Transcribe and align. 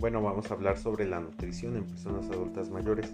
Bueno, 0.00 0.22
vamos 0.22 0.50
a 0.50 0.54
hablar 0.54 0.78
sobre 0.78 1.06
la 1.06 1.20
nutrición 1.20 1.76
en 1.76 1.84
personas 1.84 2.30
adultas 2.30 2.70
mayores. 2.70 3.12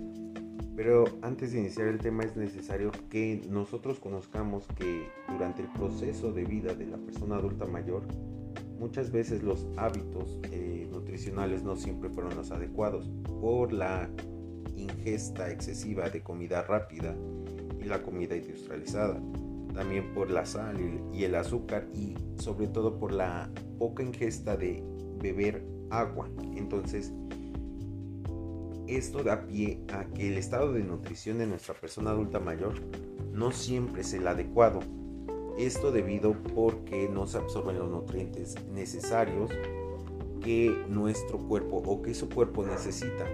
Pero 0.77 1.05
antes 1.21 1.51
de 1.51 1.59
iniciar 1.59 1.89
el 1.89 1.99
tema 1.99 2.23
es 2.23 2.37
necesario 2.37 2.93
que 3.11 3.43
nosotros 3.51 3.99
conozcamos 3.99 4.69
que 4.79 5.09
durante 5.29 5.63
el 5.63 5.69
proceso 5.69 6.31
de 6.31 6.45
vida 6.45 6.75
de 6.75 6.87
la 6.87 6.97
persona 6.97 7.39
adulta 7.39 7.67
mayor, 7.67 8.03
muchas 8.79 9.11
veces 9.11 9.43
los 9.43 9.67
hábitos 9.77 10.39
eh, 10.53 10.89
nutricionales 10.93 11.65
no 11.65 11.75
siempre 11.75 12.09
fueron 12.09 12.37
los 12.37 12.53
adecuados 12.53 13.11
por 13.41 13.73
la 13.73 14.09
ingesta 14.77 15.51
excesiva 15.51 16.09
de 16.09 16.23
comida 16.23 16.63
rápida 16.63 17.17
y 17.81 17.85
la 17.85 18.01
comida 18.01 18.37
industrializada, 18.37 19.21
también 19.75 20.13
por 20.15 20.31
la 20.31 20.47
sal 20.47 20.77
y 21.13 21.25
el 21.25 21.35
azúcar 21.35 21.89
y 21.93 22.15
sobre 22.37 22.69
todo 22.69 22.97
por 22.97 23.11
la 23.11 23.51
poca 23.77 24.05
ingesta 24.05 24.57
de 24.57 24.85
beber 25.21 25.76
agua. 25.91 26.29
Entonces, 26.55 27.13
esto 28.87 29.23
da 29.23 29.47
pie 29.47 29.81
a 29.93 30.05
que 30.07 30.29
el 30.29 30.39
estado 30.39 30.73
de 30.73 30.83
nutrición 30.83 31.39
de 31.39 31.47
nuestra 31.47 31.75
persona 31.75 32.11
adulta 32.11 32.39
mayor 32.39 32.75
no 33.33 33.51
siempre 33.51 34.03
es 34.03 34.13
el 34.15 34.27
adecuado. 34.27 34.81
Esto 35.59 35.91
debido 35.91 36.35
porque 36.55 37.09
no 37.09 37.27
se 37.27 37.39
absorben 37.39 37.79
los 37.79 37.91
nutrientes 37.91 38.55
necesarios 38.73 39.51
que 40.43 40.85
nuestro 40.89 41.39
cuerpo 41.39 41.83
o 41.85 42.03
que 42.03 42.15
su 42.15 42.29
cuerpo 42.29 42.65
necesita. 42.65 43.27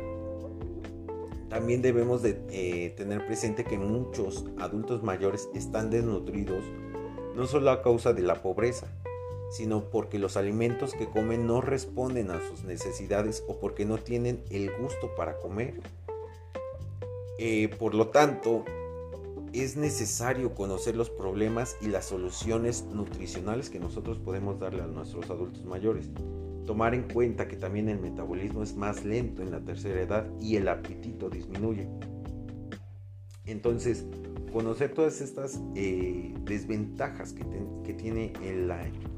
También 1.48 1.82
debemos 1.82 2.22
de 2.22 2.42
eh, 2.48 2.94
tener 2.96 3.26
presente 3.26 3.64
que 3.64 3.76
muchos 3.76 4.46
adultos 4.58 5.02
mayores 5.02 5.50
están 5.54 5.90
desnutridos 5.90 6.64
no 7.36 7.46
solo 7.46 7.70
a 7.70 7.82
causa 7.82 8.12
de 8.12 8.22
la 8.22 8.40
pobreza, 8.42 8.86
sino 9.52 9.90
porque 9.90 10.18
los 10.18 10.38
alimentos 10.38 10.94
que 10.94 11.06
comen 11.06 11.46
no 11.46 11.60
responden 11.60 12.30
a 12.30 12.40
sus 12.48 12.64
necesidades 12.64 13.44
o 13.46 13.60
porque 13.60 13.84
no 13.84 13.98
tienen 13.98 14.42
el 14.50 14.70
gusto 14.78 15.14
para 15.14 15.36
comer. 15.38 15.74
Eh, 17.38 17.68
por 17.78 17.94
lo 17.94 18.08
tanto, 18.08 18.64
es 19.52 19.76
necesario 19.76 20.54
conocer 20.54 20.96
los 20.96 21.10
problemas 21.10 21.76
y 21.82 21.88
las 21.88 22.06
soluciones 22.06 22.86
nutricionales 22.86 23.68
que 23.68 23.78
nosotros 23.78 24.18
podemos 24.18 24.58
darle 24.58 24.82
a 24.82 24.86
nuestros 24.86 25.28
adultos 25.28 25.66
mayores. 25.66 26.08
Tomar 26.64 26.94
en 26.94 27.02
cuenta 27.02 27.46
que 27.46 27.56
también 27.56 27.90
el 27.90 28.00
metabolismo 28.00 28.62
es 28.62 28.74
más 28.74 29.04
lento 29.04 29.42
en 29.42 29.50
la 29.50 29.60
tercera 29.60 30.00
edad 30.00 30.26
y 30.40 30.56
el 30.56 30.66
apetito 30.68 31.28
disminuye. 31.28 31.88
Entonces, 33.44 34.06
conocer 34.50 34.94
todas 34.94 35.20
estas 35.20 35.60
eh, 35.74 36.32
desventajas 36.44 37.34
que, 37.34 37.44
que 37.84 37.92
tiene 37.92 38.32
el, 38.42 38.70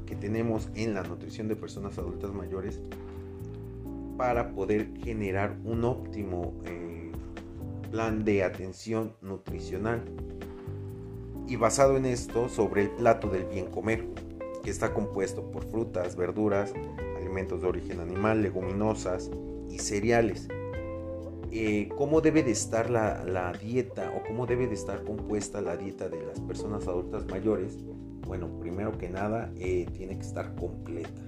que 0.06 0.16
tenemos 0.16 0.70
en 0.74 0.94
la 0.94 1.02
nutrición 1.02 1.48
de 1.48 1.56
personas 1.56 1.98
adultas 1.98 2.32
mayores 2.32 2.80
para 4.16 4.52
poder 4.52 4.88
generar 5.02 5.56
un 5.64 5.84
óptimo 5.84 6.54
eh, 6.64 7.10
plan 7.90 8.24
de 8.24 8.44
atención 8.44 9.14
nutricional 9.20 10.04
y 11.46 11.56
basado 11.56 11.96
en 11.96 12.06
esto 12.06 12.48
sobre 12.48 12.82
el 12.82 12.90
plato 12.90 13.28
del 13.28 13.44
bien 13.44 13.66
comer 13.66 14.06
que 14.62 14.70
está 14.70 14.94
compuesto 14.94 15.50
por 15.50 15.64
frutas, 15.64 16.16
verduras, 16.16 16.72
alimentos 17.16 17.60
de 17.60 17.68
origen 17.68 18.00
animal, 18.00 18.42
leguminosas 18.42 19.30
y 19.68 19.78
cereales. 19.78 20.48
Eh, 21.50 21.88
¿Cómo 21.96 22.20
debe 22.20 22.42
de 22.42 22.50
estar 22.50 22.88
la 22.88 23.52
dieta 23.60 24.10
o 24.16 24.26
cómo 24.26 24.46
debe 24.46 24.66
de 24.66 24.74
estar 24.74 25.04
compuesta 25.04 25.60
la 25.60 25.76
dieta 25.76 26.08
de 26.08 26.24
las 26.24 26.40
personas 26.40 26.88
adultas 26.88 27.26
mayores? 27.26 27.78
Bueno, 28.26 28.58
primero 28.60 28.96
que 28.96 29.08
nada, 29.08 29.52
eh, 29.56 29.86
tiene 29.92 30.16
que 30.16 30.24
estar 30.24 30.54
completa. 30.54 31.22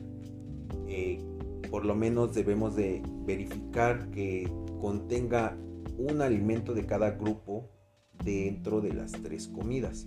Eh, 0.89 1.21
por 1.71 1.85
lo 1.85 1.95
menos 1.95 2.35
debemos 2.35 2.77
de 2.77 3.03
verificar 3.25 4.11
que 4.11 4.51
contenga 4.81 5.57
un 5.99 6.23
alimento 6.23 6.75
de 6.75 6.87
cada 6.87 7.13
grupo 7.13 7.71
dentro 8.25 8.81
de 8.81 8.93
las 8.93 9.13
tres 9.13 9.49
comidas. 9.49 10.07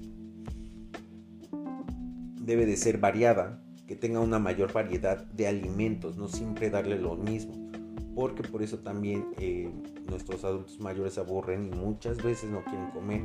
Debe 2.42 2.66
de 2.66 2.78
ser 2.78 2.98
variada, 2.98 3.62
que 3.88 3.96
tenga 3.96 4.20
una 4.20 4.40
mayor 4.40 4.72
variedad 4.72 5.26
de 5.26 5.48
alimentos, 5.48 6.18
no 6.18 6.28
siempre 6.28 6.70
darle 6.70 7.00
lo 7.00 7.16
mismo, 7.16 7.72
porque 8.16 8.44
por 8.44 8.62
eso 8.62 8.80
también 8.80 9.26
eh, 9.38 9.72
nuestros 10.08 10.44
adultos 10.44 10.80
mayores 10.80 11.18
aburren 11.18 11.68
y 11.68 11.76
muchas 11.76 12.18
veces 12.18 12.50
no 12.50 12.64
quieren 12.64 12.92
comer. 12.92 13.22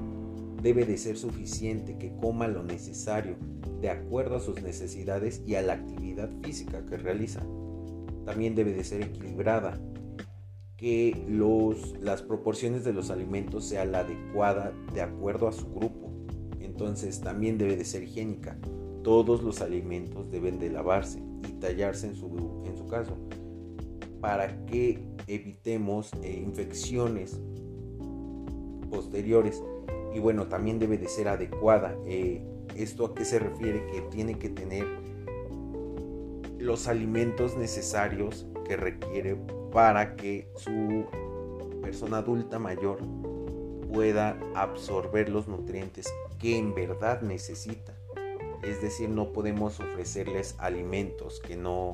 Debe 0.64 0.86
de 0.86 0.96
ser 0.96 1.18
suficiente 1.18 1.98
que 1.98 2.16
coma 2.16 2.48
lo 2.48 2.62
necesario 2.62 3.36
de 3.82 3.90
acuerdo 3.90 4.36
a 4.36 4.40
sus 4.40 4.62
necesidades 4.62 5.42
y 5.46 5.56
a 5.56 5.62
la 5.62 5.74
actividad 5.74 6.30
física 6.42 6.86
que 6.86 6.96
realiza. 6.96 7.46
También 8.24 8.54
debe 8.54 8.72
de 8.72 8.82
ser 8.82 9.02
equilibrada, 9.02 9.78
que 10.78 11.22
los, 11.28 11.92
las 12.00 12.22
proporciones 12.22 12.82
de 12.82 12.94
los 12.94 13.10
alimentos 13.10 13.66
sean 13.66 13.92
la 13.92 13.98
adecuada 13.98 14.72
de 14.94 15.02
acuerdo 15.02 15.48
a 15.48 15.52
su 15.52 15.66
grupo. 15.66 16.10
Entonces 16.58 17.20
también 17.20 17.58
debe 17.58 17.76
de 17.76 17.84
ser 17.84 18.02
higiénica. 18.02 18.58
Todos 19.02 19.42
los 19.42 19.60
alimentos 19.60 20.30
deben 20.30 20.58
de 20.58 20.70
lavarse 20.70 21.22
y 21.46 21.52
tallarse 21.60 22.06
en 22.06 22.16
su, 22.16 22.62
en 22.64 22.78
su 22.78 22.86
caso 22.86 23.18
para 24.22 24.64
que 24.64 25.06
evitemos 25.26 26.10
eh, 26.22 26.42
infecciones 26.42 27.38
posteriores 28.88 29.62
y 30.14 30.20
bueno 30.20 30.46
también 30.46 30.78
debe 30.78 30.96
de 30.96 31.08
ser 31.08 31.28
adecuada 31.28 31.96
eh, 32.06 32.42
esto 32.76 33.04
a 33.04 33.14
qué 33.14 33.24
se 33.24 33.38
refiere 33.38 33.86
que 33.86 34.00
tiene 34.02 34.38
que 34.38 34.48
tener 34.48 34.86
los 36.58 36.88
alimentos 36.88 37.56
necesarios 37.56 38.46
que 38.64 38.76
requiere 38.76 39.36
para 39.70 40.16
que 40.16 40.48
su 40.56 41.04
persona 41.82 42.18
adulta 42.18 42.58
mayor 42.58 43.00
pueda 43.92 44.38
absorber 44.54 45.28
los 45.28 45.46
nutrientes 45.46 46.06
que 46.38 46.56
en 46.56 46.74
verdad 46.74 47.20
necesita. 47.20 47.94
Es 48.62 48.80
decir, 48.80 49.10
no 49.10 49.32
podemos 49.32 49.78
ofrecerles 49.78 50.56
alimentos 50.58 51.40
que 51.40 51.56
no 51.56 51.92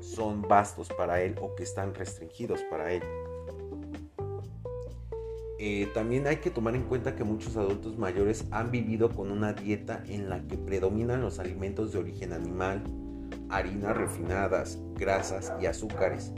son 0.00 0.42
vastos 0.42 0.88
para 0.88 1.20
él 1.20 1.36
o 1.40 1.54
que 1.54 1.62
están 1.62 1.94
restringidos 1.94 2.62
para 2.70 2.92
él. 2.92 3.02
Eh, 5.64 5.88
también 5.94 6.26
hay 6.26 6.38
que 6.38 6.50
tomar 6.50 6.74
en 6.74 6.82
cuenta 6.82 7.14
que 7.14 7.22
muchos 7.22 7.56
adultos 7.56 7.96
mayores 7.96 8.46
han 8.50 8.72
vivido 8.72 9.10
con 9.10 9.30
una 9.30 9.52
dieta 9.52 10.02
en 10.08 10.28
la 10.28 10.42
que 10.48 10.58
predominan 10.58 11.22
los 11.22 11.38
alimentos 11.38 11.92
de 11.92 12.00
origen 12.00 12.32
animal, 12.32 12.82
harinas 13.48 13.96
refinadas, 13.96 14.80
grasas 14.96 15.52
y 15.60 15.66
azúcares. 15.66 16.32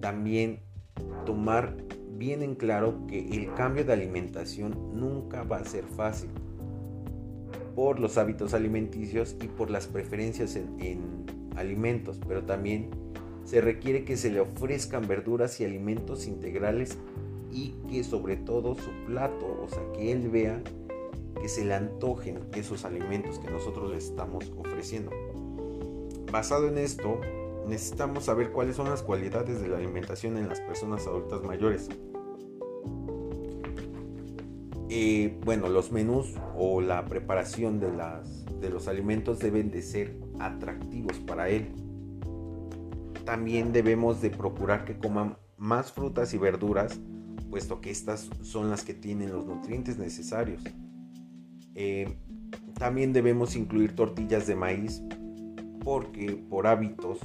También 0.00 0.58
tomar 1.24 1.76
bien 2.16 2.42
en 2.42 2.56
claro 2.56 3.06
que 3.06 3.28
el 3.28 3.54
cambio 3.54 3.84
de 3.84 3.92
alimentación 3.92 4.72
nunca 4.92 5.44
va 5.44 5.58
a 5.58 5.64
ser 5.64 5.84
fácil 5.84 6.30
por 7.76 8.00
los 8.00 8.18
hábitos 8.18 8.54
alimenticios 8.54 9.36
y 9.40 9.46
por 9.46 9.70
las 9.70 9.86
preferencias 9.86 10.56
en 10.56 11.26
alimentos, 11.54 12.18
pero 12.26 12.42
también 12.42 12.90
se 13.44 13.60
requiere 13.60 14.04
que 14.04 14.16
se 14.16 14.32
le 14.32 14.40
ofrezcan 14.40 15.06
verduras 15.06 15.60
y 15.60 15.64
alimentos 15.64 16.26
integrales 16.26 16.98
y 17.58 17.74
que 17.90 18.04
sobre 18.04 18.36
todo 18.36 18.76
su 18.76 18.90
plato, 19.06 19.46
o 19.64 19.68
sea, 19.68 19.82
que 19.92 20.12
él 20.12 20.28
vea 20.30 20.62
que 21.40 21.48
se 21.48 21.64
le 21.64 21.74
antojen 21.74 22.40
esos 22.54 22.84
alimentos 22.84 23.38
que 23.40 23.50
nosotros 23.50 23.90
le 23.90 23.98
estamos 23.98 24.52
ofreciendo. 24.56 25.10
Basado 26.30 26.68
en 26.68 26.78
esto, 26.78 27.20
necesitamos 27.66 28.24
saber 28.24 28.52
cuáles 28.52 28.76
son 28.76 28.88
las 28.88 29.02
cualidades 29.02 29.60
de 29.60 29.68
la 29.68 29.78
alimentación 29.78 30.36
en 30.36 30.48
las 30.48 30.60
personas 30.60 31.06
adultas 31.06 31.42
mayores. 31.42 31.88
Eh, 34.88 35.38
bueno, 35.44 35.68
los 35.68 35.90
menús 35.90 36.34
o 36.56 36.80
la 36.80 37.04
preparación 37.06 37.80
de, 37.80 37.90
de 38.60 38.70
los 38.70 38.86
alimentos 38.88 39.40
deben 39.40 39.70
de 39.70 39.82
ser 39.82 40.16
atractivos 40.38 41.18
para 41.18 41.48
él. 41.48 41.72
También 43.24 43.72
debemos 43.72 44.22
de 44.22 44.30
procurar 44.30 44.84
que 44.84 44.96
coman 44.96 45.36
más 45.56 45.92
frutas 45.92 46.32
y 46.32 46.38
verduras, 46.38 46.98
puesto 47.50 47.80
que 47.80 47.90
estas 47.90 48.28
son 48.42 48.70
las 48.70 48.84
que 48.84 48.94
tienen 48.94 49.32
los 49.32 49.46
nutrientes 49.46 49.98
necesarios. 49.98 50.62
Eh, 51.74 52.16
también 52.78 53.12
debemos 53.12 53.56
incluir 53.56 53.94
tortillas 53.94 54.46
de 54.46 54.54
maíz, 54.54 55.02
porque 55.84 56.42
por 56.48 56.66
hábitos 56.66 57.18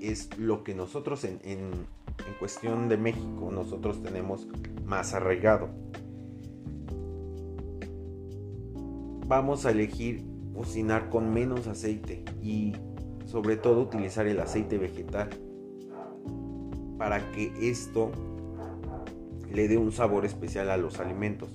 es 0.00 0.36
lo 0.38 0.64
que 0.64 0.74
nosotros 0.74 1.24
en, 1.24 1.38
en 1.44 1.70
cuestión 2.38 2.88
de 2.88 2.96
México 2.96 3.50
nosotros 3.52 4.02
tenemos 4.02 4.48
más 4.84 5.14
arraigado. 5.14 5.68
Vamos 9.26 9.64
a 9.64 9.70
elegir 9.70 10.24
cocinar 10.54 11.08
con 11.10 11.32
menos 11.32 11.66
aceite 11.66 12.24
y 12.42 12.74
sobre 13.26 13.56
todo 13.56 13.82
utilizar 13.82 14.26
el 14.26 14.38
aceite 14.38 14.78
vegetal 14.78 15.30
para 16.98 17.32
que 17.32 17.52
esto 17.60 18.12
le 19.54 19.68
dé 19.68 19.78
un 19.78 19.92
sabor 19.92 20.24
especial 20.24 20.68
a 20.70 20.76
los 20.76 20.98
alimentos. 20.98 21.48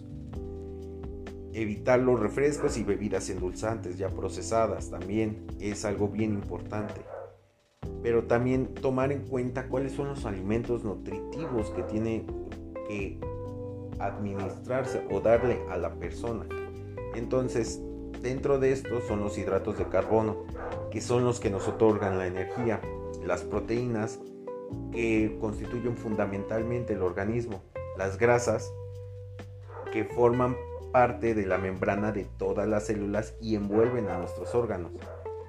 Evitar 1.54 2.00
los 2.00 2.20
refrescos 2.20 2.78
y 2.78 2.84
bebidas 2.84 3.30
endulzantes 3.30 3.98
ya 3.98 4.10
procesadas 4.10 4.90
también 4.90 5.46
es 5.60 5.84
algo 5.86 6.08
bien 6.08 6.34
importante. 6.34 7.02
pero 8.02 8.24
también 8.24 8.74
tomar 8.76 9.12
en 9.12 9.28
cuenta 9.28 9.68
cuáles 9.68 9.92
son 9.92 10.08
los 10.08 10.26
alimentos 10.26 10.86
nutritivos 10.86 11.70
que 11.72 11.84
tiene 11.84 12.26
que 12.88 13.20
administrarse 14.00 15.06
o 15.12 15.20
darle 15.20 15.60
a 15.70 15.78
la 15.78 15.94
persona. 15.96 16.46
Entonces, 17.16 17.82
dentro 18.22 18.58
de 18.58 18.72
esto 18.72 19.02
son 19.02 19.20
los 19.20 19.38
hidratos 19.38 19.78
de 19.78 19.90
carbono, 19.90 20.46
que 20.92 21.02
son 21.02 21.26
los 21.26 21.40
que 21.40 21.50
nos 21.50 21.68
otorgan 21.68 22.18
la 22.18 22.28
energía, 22.28 22.80
las 23.26 23.42
proteínas, 23.44 24.20
que 24.92 25.38
constituyen 25.42 25.98
fundamentalmente 25.98 26.94
el 26.94 27.02
organismo, 27.02 27.64
las 28.00 28.18
grasas, 28.18 28.74
que 29.92 30.06
forman 30.06 30.56
parte 30.94 31.36
de 31.36 31.46
la 31.46 31.58
membrana 31.58 32.14
de 32.14 32.24
todas 32.24 32.66
las 32.66 32.86
células 32.86 33.36
y 33.42 33.56
envuelven 33.56 34.08
a 34.08 34.18
nuestros 34.18 34.56
órganos. 34.56 34.94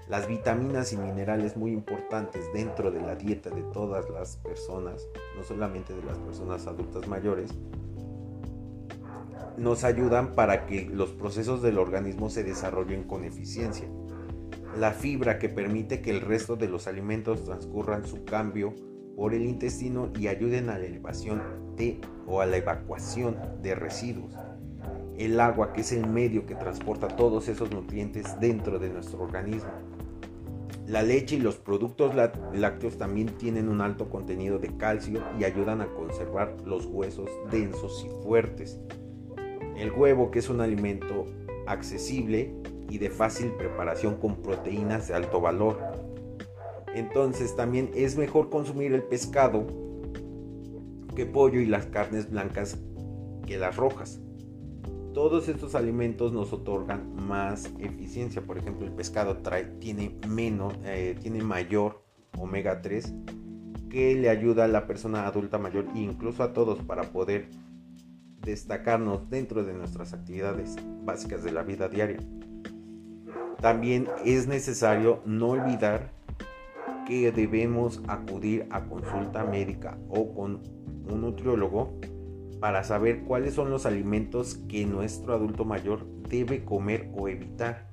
Las 0.09 0.27
vitaminas 0.27 0.93
y 0.93 0.97
minerales 0.97 1.57
muy 1.57 1.71
importantes 1.71 2.53
dentro 2.53 2.91
de 2.91 3.03
la 3.03 3.15
dieta 3.15 3.51
de 3.51 3.63
todas 3.73 4.11
las 4.11 4.37
personas, 4.39 5.07
no 5.37 5.45
solamente 5.45 5.95
de 5.95 6.03
las 6.03 6.19
personas 6.19 6.67
adultas 6.67 7.07
mayores, 7.07 7.53
nos 9.57 9.85
ayudan 9.85 10.33
para 10.33 10.67
que 10.67 10.87
los 10.87 11.11
procesos 11.11 11.63
del 11.63 11.79
organismo 11.79 12.31
se 12.31 12.43
desarrollen 12.43 13.05
con 13.05 13.23
eficiencia. 13.23 13.87
La 14.77 14.91
fibra 14.91 15.39
que 15.39 15.49
permite 15.49 16.03
que 16.03 16.11
el 16.11 16.21
resto 16.21 16.57
de 16.57 16.69
los 16.69 16.89
alimentos 16.89 17.45
transcurran 17.45 18.05
su 18.05 18.25
cambio 18.25 18.75
por 19.15 19.35
el 19.35 19.45
intestino 19.45 20.11
y 20.19 20.27
ayuden 20.27 20.69
a 20.69 20.79
la 20.79 20.87
elevación 20.87 21.70
o 22.27 22.41
a 22.41 22.47
la 22.47 22.59
evacuación 22.59 23.37
de 23.63 23.75
residuos. 23.75 24.35
El 25.17 25.39
agua, 25.41 25.73
que 25.73 25.83
es 25.83 25.93
el 25.93 26.07
medio 26.07 26.47
que 26.47 26.55
transporta 26.55 27.09
todos 27.09 27.49
esos 27.49 27.71
nutrientes 27.71 28.39
dentro 28.41 28.79
de 28.79 28.91
nuestro 28.91 29.21
organismo. 29.21 29.71
La 30.87 31.03
leche 31.03 31.37
y 31.37 31.41
los 31.41 31.57
productos 31.57 32.15
lácteos 32.53 32.99
también 32.99 33.29
tienen 33.37 33.69
un 33.69 33.81
alto 33.81 34.09
contenido 34.09 34.59
de 34.59 34.77
calcio 34.77 35.23
y 35.39 35.45
ayudan 35.45 35.81
a 35.81 35.87
conservar 35.87 36.57
los 36.65 36.87
huesos 36.87 37.31
densos 37.51 38.05
y 38.07 38.23
fuertes. 38.25 38.81
El 39.77 39.93
huevo, 39.93 40.31
que 40.31 40.41
es 40.41 40.49
un 40.49 40.61
alimento 40.61 41.27
accesible 41.67 42.53
y 42.89 42.99
de 42.99 43.11
fácil 43.11 43.53
preparación 43.53 44.17
con 44.17 44.37
proteínas 44.43 45.09
de 45.09 45.15
alto 45.15 45.41
valor. 45.41 45.79
Entonces 46.95 47.55
también 47.55 47.91
es 47.95 48.17
mejor 48.17 48.51
consumir 48.51 48.93
el 48.93 49.05
pescado 49.05 49.67
pollo 51.27 51.61
y 51.61 51.67
las 51.67 51.87
carnes 51.87 52.31
blancas 52.31 52.79
que 53.47 53.59
las 53.59 53.77
rojas 53.77 54.21
todos 55.13 55.49
estos 55.49 55.75
alimentos 55.75 56.33
nos 56.33 56.53
otorgan 56.53 57.15
más 57.27 57.71
eficiencia. 57.79 58.43
Por 58.43 58.59
ejemplo, 58.59 58.87
el 58.87 58.93
pescado 58.93 59.39
trae, 59.39 59.65
tiene, 59.65 60.17
menos, 60.29 60.75
eh, 60.85 61.17
tiene 61.21 61.43
mayor 61.43 62.03
omega 62.39 62.81
3 62.81 63.13
que 63.89 64.15
le 64.15 64.31
ayuda 64.31 64.65
a 64.65 64.69
la 64.69 64.87
persona 64.87 65.27
adulta 65.27 65.59
mayor 65.59 65.87
e 65.97 65.99
incluso 65.99 66.45
a 66.45 66.53
todos 66.53 66.79
para 66.85 67.03
poder 67.11 67.51
destacarnos 68.41 69.29
dentro 69.29 69.65
de 69.65 69.75
nuestras 69.75 70.13
actividades 70.13 70.77
básicas 71.05 71.43
de 71.43 71.51
la 71.51 71.65
vida 71.65 71.89
diaria. 71.89 72.21
También 73.61 74.07
es 74.25 74.47
necesario 74.47 75.21
no 75.27 75.49
olvidar 75.49 76.13
que 77.07 77.33
debemos 77.33 78.01
acudir 78.07 78.69
a 78.71 78.85
consulta 78.85 79.45
médica 79.45 79.99
o 80.09 80.33
con 80.33 80.63
un 81.09 81.23
nutriólogo 81.23 81.95
para 82.61 82.85
saber 82.85 83.23
cuáles 83.25 83.55
son 83.55 83.71
los 83.71 83.87
alimentos 83.87 84.57
que 84.69 84.85
nuestro 84.85 85.35
adulto 85.35 85.65
mayor 85.65 86.07
debe 86.29 86.65
comer 86.65 87.11
o 87.17 87.29
evitar. 87.29 87.89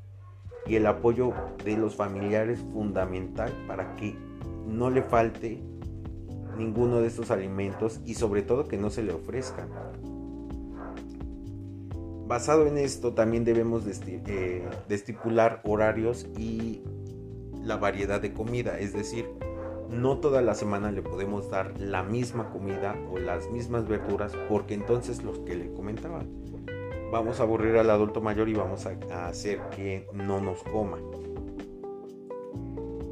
Y 0.66 0.76
el 0.76 0.86
apoyo 0.86 1.34
de 1.64 1.78
los 1.78 1.96
familiares 1.96 2.60
fundamental 2.74 3.52
para 3.68 3.96
que 3.96 4.16
no 4.68 4.90
le 4.90 5.02
falte 5.02 5.64
ninguno 6.58 7.00
de 7.00 7.08
estos 7.08 7.32
alimentos 7.32 8.02
y 8.06 8.16
sobre 8.16 8.42
todo 8.42 8.68
que 8.68 8.78
no 8.78 8.90
se 8.90 9.04
le 9.04 9.14
ofrezcan. 9.14 9.70
Basado 12.28 12.68
en 12.68 12.78
esto 12.78 13.14
también 13.14 13.46
debemos 13.46 13.86
de, 13.86 14.22
eh, 14.28 14.70
estipular 14.90 15.62
horarios 15.64 16.28
y 16.38 16.82
la 17.64 17.78
variedad 17.78 18.20
de 18.20 18.34
comida, 18.34 18.78
es 18.80 18.92
decir, 18.92 19.30
no 19.90 20.18
toda 20.20 20.42
la 20.42 20.54
semana 20.54 20.92
le 20.92 21.02
podemos 21.02 21.50
dar 21.50 21.80
la 21.80 22.04
misma 22.04 22.50
comida 22.50 22.96
o 23.12 23.20
las 23.20 23.50
mismas 23.50 23.88
verduras 23.88 24.34
porque 24.50 24.74
entonces 24.74 25.24
los 25.24 25.40
que 25.40 25.56
le 25.56 25.72
comentaba 25.74 26.24
vamos 27.12 27.40
a 27.40 27.44
aburrir 27.44 27.78
al 27.78 27.90
adulto 27.90 28.22
mayor 28.22 28.50
y 28.50 28.54
vamos 28.54 28.86
a, 28.86 29.28
hacer 29.28 29.62
que 29.70 30.08
no 30.14 30.42
nos 30.42 30.62
coma. 30.64 30.98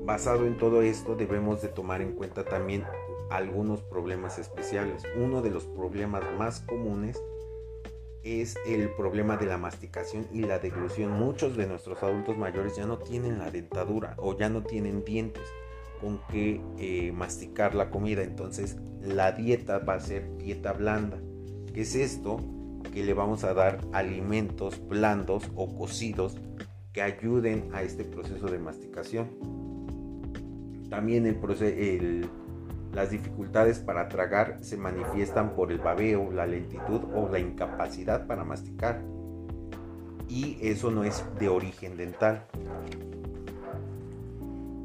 Basado 0.06 0.45
en 0.45 0.57
todo 0.57 0.81
esto 0.81 1.16
debemos 1.16 1.62
de 1.62 1.69
tomar 1.69 2.01
en 2.01 2.13
cuenta 2.13 2.44
también 2.44 2.83
algunos 3.30 3.81
problemas 3.81 4.38
especiales. 4.38 5.04
Uno 5.16 5.42
de 5.42 5.50
los 5.50 5.66
problemas 5.66 6.24
más 6.38 6.60
comunes 6.60 7.21
es 8.24 8.56
el 8.68 8.89
problema 8.89 9.38
de 9.38 9.45
la 9.45 9.57
masticación 9.57 10.28
y 10.31 10.42
la 10.42 10.60
deglución. 10.60 11.12
Muchos 11.12 11.56
de 11.56 11.68
nuestros 11.68 12.04
adultos 12.04 12.38
mayores 12.38 12.75
ya 12.75 12.86
no 12.86 13.00
tienen 13.00 13.39
la 13.39 13.50
dentadura 13.50 14.16
o 14.18 14.38
ya 14.38 14.50
no 14.50 14.62
tienen 14.63 15.04
dientes 15.06 15.44
con 16.00 16.19
que 16.30 16.62
eh, 16.77 17.12
masticar 17.12 17.75
la 17.75 17.89
comida. 17.89 18.24
Entonces 18.24 18.77
la 19.01 19.31
dieta 19.31 19.80
va 19.80 19.95
a 19.95 20.00
ser 20.00 20.38
dieta 20.38 20.74
blanda. 20.74 21.18
¿Qué 21.74 21.81
es 21.81 21.95
esto? 21.95 22.38
Que 22.94 23.03
le 23.03 23.13
vamos 23.13 23.44
a 23.44 23.53
dar 23.53 23.80
alimentos 23.92 24.81
blandos 24.88 25.51
o 25.56 25.75
cocidos 25.75 26.38
que 26.94 27.01
ayuden 27.01 27.69
a 27.74 27.83
este 27.83 28.06
proceso 28.06 28.47
de 28.47 28.57
masticación. 28.57 29.27
También 30.89 31.42
las 32.94 33.09
dificultades 33.09 33.80
para 33.80 34.07
tragar 34.07 34.59
se 34.62 34.77
manifiestan 34.77 35.56
por 35.56 35.74
el 35.74 35.80
babeo, 35.80 36.31
la 36.31 36.47
lentitud 36.47 37.01
o 37.13 37.27
la 37.27 37.39
incapacidad 37.39 38.27
para 38.27 38.45
masticar. 38.45 39.01
Y 40.30 40.57
eso 40.62 40.89
no 40.92 41.03
es 41.03 41.24
de 41.38 41.50
origen 41.50 41.97
dental. 41.97 42.45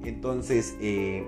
Entonces, 0.05 0.77
eh, 0.81 1.27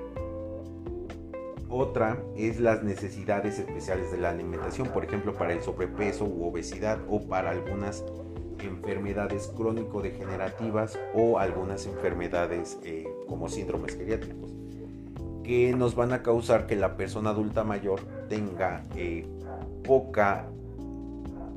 otra 1.69 2.23
es 2.37 2.61
las 2.61 2.83
necesidades 2.83 3.59
especiales 3.59 4.11
de 4.13 4.19
la 4.19 4.31
alimentación, 4.31 4.89
por 4.89 5.05
ejemplo, 5.05 5.35
para 5.35 5.53
el 5.53 5.63
sobrepeso 5.63 6.25
u 6.25 6.45
obesidad 6.45 6.99
o 7.09 7.21
para 7.23 7.51
algunas 7.51 8.05
enfermedades 8.61 9.51
crónico-degenerativas 9.57 10.99
o 11.15 11.39
algunas 11.39 11.87
enfermedades 11.87 12.79
eh, 12.85 13.09
como 13.27 13.49
síndromes 13.49 13.97
geriátricos 13.97 14.53
que 15.43 15.75
nos 15.75 15.95
van 15.95 16.13
a 16.13 16.23
causar 16.23 16.67
que 16.67 16.77
la 16.77 16.97
persona 16.97 17.31
adulta 17.31 17.65
mayor 17.65 18.01
tenga 18.29 18.85
eh, 18.95 19.27
poca, 19.83 20.47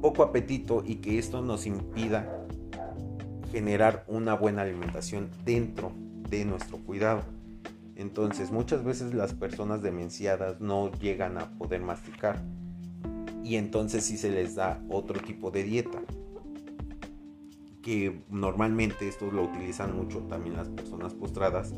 poco 0.02 0.24
apetito 0.24 0.84
y 0.86 0.96
que 0.96 1.20
esto 1.20 1.42
nos 1.42 1.66
impida 1.66 2.46
generar 3.52 4.04
una 4.08 4.34
buena 4.34 4.64
alimentación 4.64 5.30
dentro 5.46 5.92
de 6.30 6.46
nuestro 6.46 6.78
cuidado. 6.80 7.24
Entonces 7.96 8.52
muchas 8.52 8.84
veces 8.84 9.14
las 9.14 9.34
personas 9.34 9.82
demenciadas 9.82 10.60
no 10.60 10.92
llegan 11.00 11.38
a 11.38 11.58
poder 11.58 11.82
masticar 11.82 12.44
y 13.44 13.56
entonces 13.56 14.04
si 14.04 14.18
se 14.18 14.32
les 14.32 14.56
da 14.56 14.84
otro 14.90 15.22
tipo 15.22 15.52
de 15.52 15.64
dieta 15.64 16.02
que 17.82 18.24
normalmente 18.30 19.08
esto 19.08 19.30
lo 19.30 19.44
utilizan 19.44 19.96
mucho 19.96 20.22
también 20.24 20.58
las 20.58 20.68
personas 20.70 21.14
postradas 21.14 21.74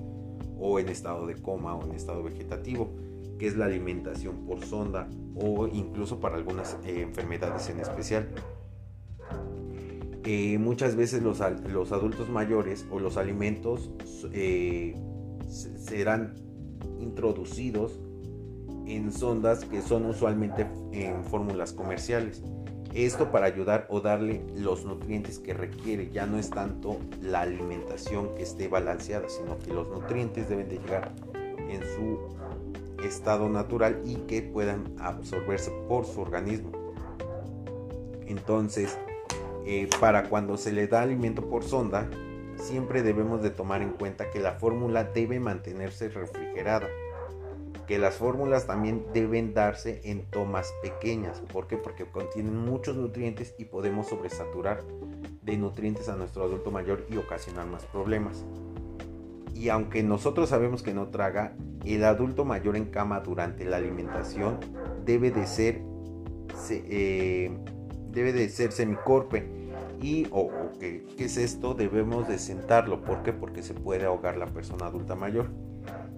o 0.58 0.80
en 0.80 0.88
estado 0.88 1.28
de 1.28 1.36
coma 1.36 1.76
o 1.76 1.84
en 1.84 1.92
estado 1.92 2.24
vegetativo 2.24 2.96
que 3.38 3.48
es 3.48 3.58
la 3.58 3.66
alimentación 3.66 4.46
por 4.46 4.64
sonda 4.66 5.10
o 5.36 5.68
incluso 5.68 6.20
para 6.20 6.38
algunas 6.38 6.78
eh, 6.86 7.02
enfermedades 7.02 7.70
en 7.70 7.82
especial 7.82 8.30
eh, 10.30 10.58
muchas 10.58 10.98
veces 10.98 11.24
los, 11.24 11.40
adultos 11.40 12.28
mayores 12.28 12.86
o 12.92 13.00
los 13.00 13.16
alimentos 13.16 13.90
eh, 14.34 14.94
serán 15.48 16.36
introducidos 17.00 18.02
en 18.86 19.14
sondas 19.14 19.64
que 19.64 19.82
son 19.82 20.06
usualmente 20.06 20.68
en 20.92 21.24
fórmulas 21.24 21.72
comerciales. 21.72 22.44
Esto 22.94 23.32
para 23.32 23.46
ayudar 23.46 23.88
o 23.90 24.02
darle 24.02 24.46
los 24.54 24.84
nutrientes 24.84 25.40
que 25.40 25.54
requiere. 25.54 26.10
Ya 26.10 26.26
no 26.26 26.38
es 26.38 26.50
tanto 26.50 26.98
la 27.22 27.40
alimentación 27.40 28.36
que 28.36 28.44
esté 28.44 28.68
balanceada, 28.68 29.30
sino 29.30 29.58
que 29.58 29.74
los 29.74 29.88
nutrientes 29.88 30.50
deben 30.50 30.68
de 30.68 30.80
llegar 30.80 31.14
en 31.70 31.80
su 31.96 32.20
estado 33.02 33.48
natural 33.48 34.02
y 34.04 34.16
que 34.28 34.42
puedan 34.42 34.94
absorberse 35.00 35.72
por 35.88 36.06
su 36.06 36.20
organismo. 36.20 36.74
Entonces, 38.26 38.98
eh, 39.68 39.90
para 40.00 40.30
cuando 40.30 40.58
se 40.58 40.72
le 40.72 40.88
da 40.88 41.02
alimento 41.02 41.50
por 41.50 41.64
sonda, 41.64 42.10
siempre 42.56 43.04
debemos 43.04 43.42
de 43.42 43.50
tomar 43.50 43.82
en 43.82 43.92
cuenta 43.92 44.30
que 44.30 44.40
la 44.40 44.54
fórmula 44.54 45.04
debe 45.04 45.40
mantenerse 45.40 46.10
refrigerada. 46.10 46.88
Que 47.86 47.98
las 47.98 48.16
fórmulas 48.16 48.66
también 48.66 49.06
deben 49.14 49.54
darse 49.54 50.02
en 50.06 50.26
tomas 50.30 50.74
pequeñas. 50.82 51.42
¿Por 51.52 51.68
qué? 51.68 51.78
Porque 51.78 52.06
contienen 52.06 52.58
muchos 52.58 52.96
nutrientes 52.96 53.56
y 53.58 53.66
podemos 53.66 54.08
sobresaturar 54.08 54.84
de 55.42 55.58
nutrientes 55.58 56.10
a 56.10 56.16
nuestro 56.16 56.44
adulto 56.44 56.72
mayor 56.72 57.06
y 57.10 57.18
ocasionar 57.18 57.68
más 57.68 57.86
problemas. 57.86 58.46
Y 59.54 59.70
aunque 59.70 60.04
nosotros 60.04 60.50
sabemos 60.50 60.84
que 60.84 60.94
no 60.94 61.08
traga, 61.08 61.56
el 61.86 62.04
adulto 62.04 62.46
mayor 62.46 62.76
en 62.76 62.86
cama 62.86 63.22
durante 63.22 63.66
la 63.66 63.78
alimentación 63.78 64.60
debe 65.06 65.32
de 65.32 65.48
ser, 65.48 65.82
eh, 66.70 67.58
debe 68.12 68.34
de 68.34 68.50
ser 68.50 68.72
semicorpe. 68.72 69.57
Y, 70.02 70.28
o, 70.32 70.50
¿qué, 70.80 71.06
es 71.18 71.38
esto? 71.38 71.74
Debemos 71.74 72.28
de 72.28 72.38
sentarlo. 72.38 73.02
¿Por 73.02 73.24
qué? 73.24 73.34
Porque 73.34 73.64
se 73.64 73.74
puede 73.74 74.06
ahogar 74.06 74.38
la 74.38 74.46
persona 74.46 74.86
adulta 74.86 75.16
mayor. 75.16 75.48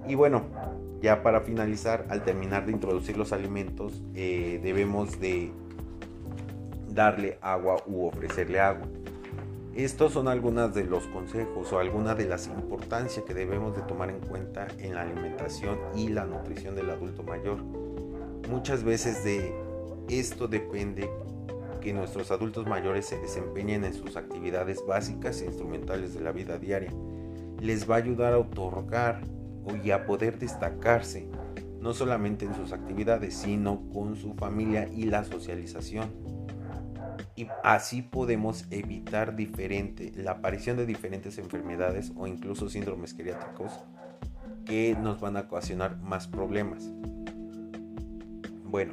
Y 0.07 0.15
bueno, 0.15 0.43
ya 1.01 1.23
para 1.23 1.41
finalizar, 1.41 2.05
al 2.09 2.23
terminar 2.23 2.65
de 2.65 2.73
introducir 2.73 3.17
los 3.17 3.31
alimentos, 3.31 4.03
eh, 4.15 4.59
debemos 4.61 5.19
de 5.19 5.51
darle 6.89 7.37
agua 7.41 7.77
u 7.85 8.05
ofrecerle 8.05 8.59
agua. 8.59 8.87
Estos 9.75 10.11
son 10.13 10.27
algunos 10.27 10.73
de 10.73 10.83
los 10.83 11.07
consejos 11.07 11.71
o 11.71 11.79
algunas 11.79 12.17
de 12.17 12.25
las 12.25 12.47
importancias 12.47 13.23
que 13.23 13.33
debemos 13.33 13.75
de 13.75 13.83
tomar 13.83 14.09
en 14.09 14.19
cuenta 14.19 14.67
en 14.79 14.95
la 14.95 15.01
alimentación 15.01 15.77
y 15.95 16.09
la 16.09 16.25
nutrición 16.25 16.75
del 16.75 16.89
adulto 16.89 17.23
mayor. 17.23 17.63
Muchas 18.49 18.83
veces 18.83 19.23
de 19.23 19.53
esto 20.09 20.47
depende 20.47 21.09
que 21.79 21.93
nuestros 21.93 22.31
adultos 22.31 22.67
mayores 22.67 23.05
se 23.05 23.19
desempeñen 23.19 23.83
en 23.83 23.93
sus 23.93 24.15
actividades 24.15 24.85
básicas 24.85 25.41
e 25.41 25.45
instrumentales 25.45 26.13
de 26.13 26.21
la 26.21 26.31
vida 26.31 26.57
diaria. 26.57 26.93
Les 27.59 27.89
va 27.89 27.95
a 27.95 27.99
ayudar 27.99 28.33
a 28.33 28.39
otorgar 28.39 29.21
y 29.83 29.91
a 29.91 30.05
poder 30.05 30.39
destacarse, 30.39 31.27
no 31.79 31.93
solamente 31.93 32.45
en 32.45 32.55
sus 32.55 32.71
actividades, 32.71 33.35
sino 33.35 33.81
con 33.93 34.15
su 34.15 34.33
familia 34.33 34.87
y 34.87 35.03
la 35.03 35.23
socialización 35.23 36.09
y 37.39 37.47
así 37.63 38.01
podemos 38.01 38.65
evitar 38.69 39.33
diferente, 39.37 40.11
la 40.13 40.31
aparición 40.31 40.75
de 40.75 40.85
diferentes 40.85 41.37
enfermedades 41.37 42.11
o 42.17 42.27
incluso 42.27 42.69
síndromes 42.69 43.15
geriátricos 43.15 43.71
que 44.65 44.97
nos 45.01 45.21
van 45.21 45.37
a 45.37 45.41
ocasionar 45.41 45.97
más 46.01 46.27
problemas. 46.27 46.91
Bueno, 48.65 48.91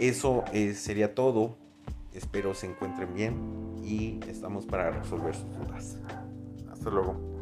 eso 0.00 0.42
eh, 0.52 0.74
sería 0.74 1.14
todo. 1.14 1.56
Espero 2.14 2.54
se 2.54 2.68
encuentren 2.68 3.12
bien 3.12 3.74
y 3.82 4.20
estamos 4.28 4.66
para 4.66 4.90
resolver 4.90 5.34
sus 5.34 5.52
dudas. 5.58 5.98
Hasta 6.70 6.90
luego. 6.90 7.33